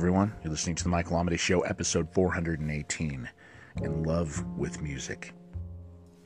[0.00, 0.32] everyone.
[0.42, 3.28] You're listening to the Michael Amidei Show, episode 418
[3.82, 5.34] In Love with Music.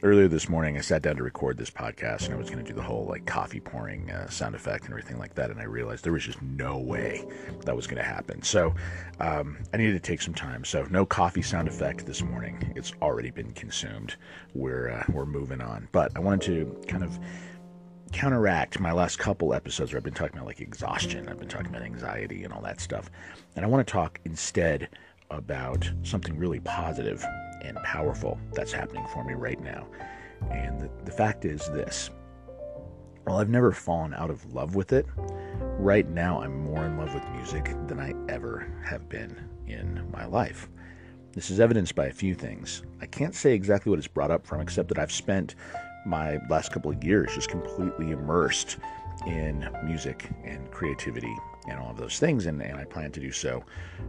[0.05, 2.71] Earlier this morning, I sat down to record this podcast and I was going to
[2.71, 5.51] do the whole like coffee pouring uh, sound effect and everything like that.
[5.51, 7.27] And I realized there was just no way
[7.65, 8.43] that was going to happen.
[8.43, 8.77] So
[9.19, 10.65] um, I needed to take some time.
[10.65, 12.73] So no coffee sound effect this morning.
[12.77, 14.15] It's already been consumed.
[14.55, 15.89] We're, uh, we're moving on.
[15.91, 17.19] But I wanted to kind of
[18.15, 21.67] counteract my last couple episodes where I've been talking about like exhaustion, I've been talking
[21.67, 23.11] about anxiety and all that stuff.
[23.57, 24.89] And I want to talk instead
[25.33, 27.25] about something really positive
[27.63, 29.89] and powerful that's happening for me right now.
[30.53, 32.11] And the, the fact is this
[33.25, 35.07] while I've never fallen out of love with it,
[35.81, 39.37] right now I'm more in love with music than I ever have been
[39.67, 40.69] in my life.
[41.33, 42.85] This is evidenced by a few things.
[43.01, 45.57] I can't say exactly what it's brought up from, except that I've spent
[46.07, 48.79] my last couple of years just completely immersed
[49.27, 51.35] in music and creativity
[51.69, 53.65] and all of those things, and, and I plan to do so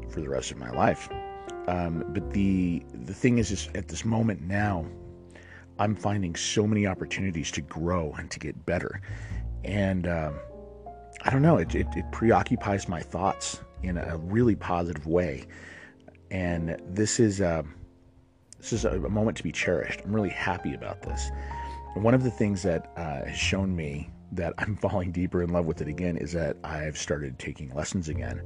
[0.10, 1.10] for the rest of my life.
[1.68, 4.86] Um, but the the thing is, is, at this moment now,
[5.80, 9.02] I'm finding so many opportunities to grow and to get better,
[9.64, 10.36] and um,
[11.24, 15.46] I don't know, it, it, it preoccupies my thoughts in a really positive way,
[16.32, 17.42] and this is.
[17.42, 17.64] Uh,
[18.58, 20.02] this is a, a moment to be cherished.
[20.04, 21.30] I'm really happy about this.
[21.96, 25.66] One of the things that uh, has shown me that I'm falling deeper in love
[25.66, 28.42] with it again is that I've started taking lessons again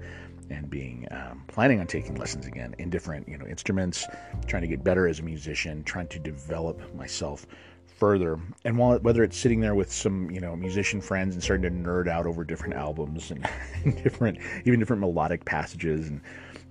[0.51, 4.05] and being um, planning on taking lessons again in different you know instruments,
[4.45, 7.47] trying to get better as a musician, trying to develop myself
[7.87, 8.39] further.
[8.65, 11.89] And while whether it's sitting there with some you know musician friends and starting to
[11.89, 13.49] nerd out over different albums and
[14.03, 16.21] different even different melodic passages and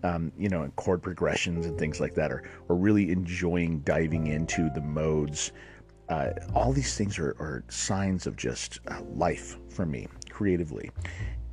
[0.05, 4.71] um, you know chord progressions and things like that, or or really enjoying diving into
[4.71, 5.51] the modes
[6.09, 10.91] uh, all these things are, are signs of just uh, life for me creatively.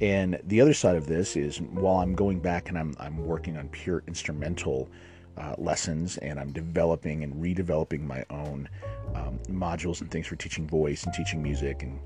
[0.01, 3.57] And the other side of this is while I'm going back and I'm, I'm working
[3.57, 4.89] on pure instrumental
[5.37, 8.69] uh, lessons and I'm developing and redeveloping my own
[9.13, 11.99] um, modules and things for teaching voice and teaching music, and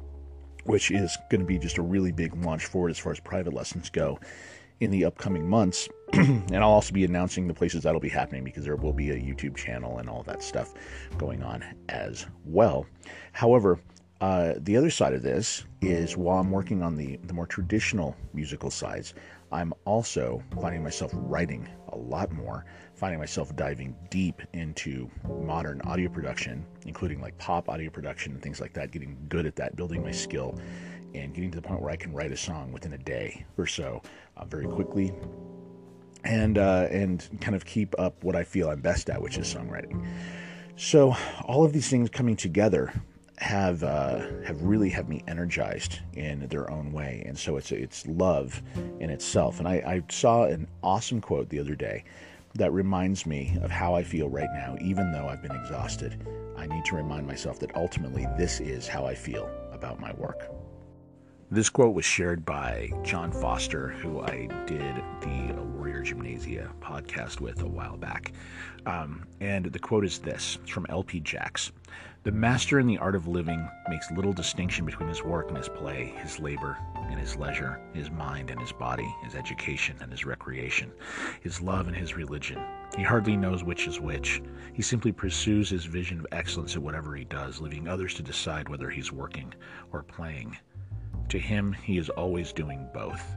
[0.66, 3.53] which is going to be just a really big launch forward as far as private
[3.53, 4.19] lessons go
[4.79, 5.90] in the upcoming months.
[6.13, 9.16] and I'll also be announcing the places that'll be happening because there will be a
[9.16, 10.73] YouTube channel and all that stuff
[11.17, 12.85] going on as well.
[13.31, 13.79] However,
[14.22, 18.16] uh, the other side of this is while I'm working on the, the more traditional
[18.34, 19.13] musical sides,
[19.51, 25.09] I'm also finding myself writing a lot more, finding myself diving deep into
[25.41, 29.56] modern audio production, including like pop audio production and things like that, getting good at
[29.56, 30.59] that, building my skill,
[31.14, 33.66] and getting to the point where I can write a song within a day or
[33.66, 34.02] so
[34.38, 35.14] uh, very quickly
[36.24, 39.53] and uh, and kind of keep up what I feel I'm best at, which is
[39.53, 40.06] songwriting.
[40.75, 42.94] So all of these things coming together
[43.38, 48.06] have uh, have really have me energized in their own way, and so it's it's
[48.08, 48.62] love
[49.00, 49.59] in itself.
[49.59, 52.03] And I, I saw an awesome quote the other day
[52.56, 56.25] that reminds me of how I feel right now, even though I've been exhausted.
[56.58, 60.59] I need to remind myself that ultimately this is how I feel about my work.
[61.52, 67.64] This quote was shared by John Foster, who I did the Warrior Gymnasia podcast with
[67.64, 68.34] a while back.
[68.86, 71.72] Um, and the quote is this it's from LP Jacks
[72.22, 75.70] The master in the art of living makes little distinction between his work and his
[75.70, 76.78] play, his labor
[77.10, 80.92] and his leisure, his mind and his body, his education and his recreation,
[81.42, 82.64] his love and his religion.
[82.96, 84.40] He hardly knows which is which.
[84.74, 88.70] He simply pursues his vision of excellence in whatever he does, leaving others to decide
[88.70, 89.52] whether he's working
[89.92, 90.56] or playing.
[91.29, 93.35] To him, he is always doing both.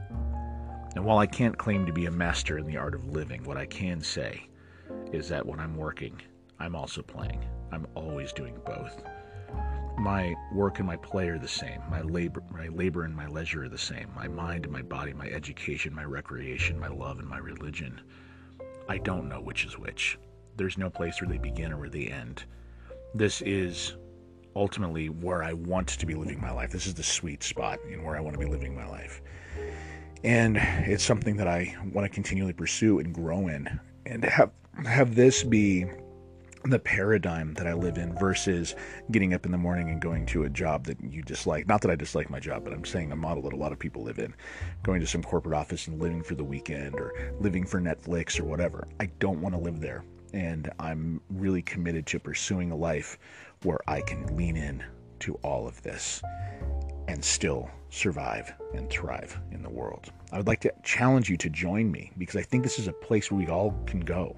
[0.95, 3.57] And while I can't claim to be a master in the art of living, what
[3.57, 4.47] I can say
[5.11, 6.19] is that when I'm working,
[6.59, 7.45] I'm also playing.
[7.71, 9.03] I'm always doing both.
[9.97, 11.81] My work and my play are the same.
[11.89, 14.09] My labor, my labor and my leisure are the same.
[14.15, 18.01] My mind and my body, my education, my recreation, my love and my religion.
[18.89, 20.17] I don't know which is which.
[20.57, 22.43] There's no place where they begin or where they end.
[23.13, 23.93] This is
[24.55, 26.71] ultimately where I want to be living my life.
[26.71, 29.21] This is the sweet spot in where I want to be living my life.
[30.23, 34.51] And it's something that I want to continually pursue and grow in and have
[34.85, 35.85] have this be
[36.65, 38.73] the paradigm that I live in versus
[39.11, 41.67] getting up in the morning and going to a job that you dislike.
[41.67, 43.79] Not that I dislike my job, but I'm saying a model that a lot of
[43.79, 44.33] people live in.
[44.81, 48.45] Going to some corporate office and living for the weekend or living for Netflix or
[48.45, 48.87] whatever.
[48.99, 50.05] I don't want to live there.
[50.33, 53.17] And I'm really committed to pursuing a life
[53.63, 54.83] where I can lean in
[55.19, 56.21] to all of this
[57.07, 60.11] and still survive and thrive in the world.
[60.31, 62.93] I would like to challenge you to join me because I think this is a
[62.93, 64.35] place where we all can go.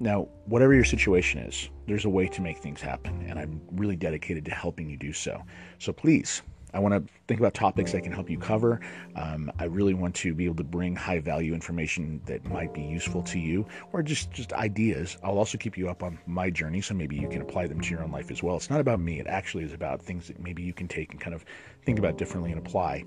[0.00, 3.96] Now, whatever your situation is, there's a way to make things happen, and I'm really
[3.96, 5.42] dedicated to helping you do so.
[5.78, 6.42] So please,
[6.74, 8.80] I want to think about topics I can help you cover.
[9.14, 12.82] Um, I really want to be able to bring high value information that might be
[12.82, 15.16] useful to you or just, just ideas.
[15.22, 17.90] I'll also keep you up on my journey so maybe you can apply them to
[17.90, 18.56] your own life as well.
[18.56, 21.20] It's not about me, it actually is about things that maybe you can take and
[21.20, 21.44] kind of
[21.84, 23.04] think about differently and apply.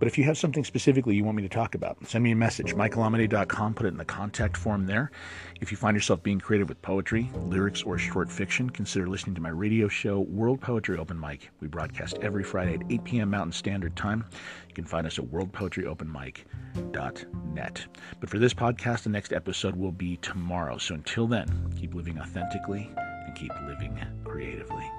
[0.00, 2.36] But if you have something specifically you want me to talk about, send me a
[2.36, 5.10] message, michaelamidei.com, put it in the contact form there.
[5.60, 9.42] If you find yourself being creative with poetry, lyrics, or short fiction, consider listening to
[9.42, 11.50] my radio show, World Poetry Open Mic.
[11.60, 13.28] We broadcast every Friday at 8 p.m.
[13.28, 14.24] Mountain Standard Time.
[14.68, 17.86] You can find us at worldpoetryopenmic.net.
[18.20, 20.78] But for this podcast, the next episode will be tomorrow.
[20.78, 24.90] So until then, keep living authentically and keep living creatively.